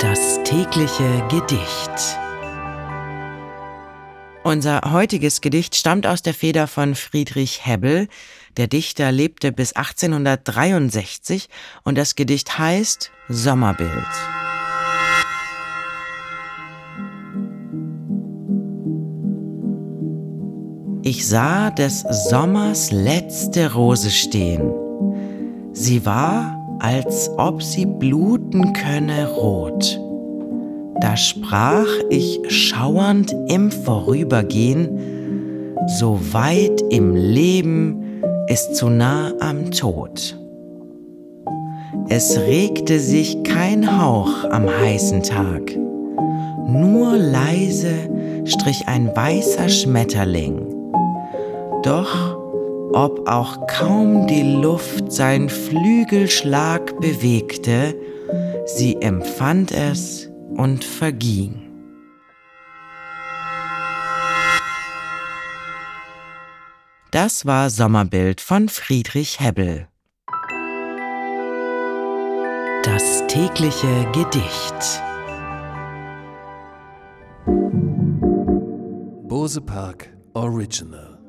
[0.00, 2.18] Das tägliche Gedicht.
[4.44, 8.08] Unser heutiges Gedicht stammt aus der Feder von Friedrich Hebbel.
[8.56, 11.50] Der Dichter lebte bis 1863
[11.84, 13.90] und das Gedicht heißt Sommerbild.
[21.02, 24.72] Ich sah des Sommers letzte Rose stehen.
[25.74, 30.00] Sie war, als ob sie bluten könne, rot.
[31.00, 40.36] Da sprach ich schauernd im Vorübergehen, so weit im Leben ist zu nah am Tod.
[42.08, 45.76] Es regte sich kein Hauch am heißen Tag,
[46.66, 47.94] nur leise
[48.44, 50.70] strich ein weißer Schmetterling
[51.82, 52.39] doch
[52.92, 57.94] ob auch kaum die Luft sein Flügelschlag bewegte,
[58.66, 61.66] sie empfand es und verging.
[67.10, 69.88] Das war Sommerbild von Friedrich Hebbel.
[72.84, 75.02] Das tägliche Gedicht.
[79.28, 81.19] Bose Park Original